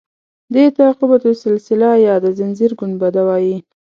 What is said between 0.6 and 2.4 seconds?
ته قبة السلسله یا د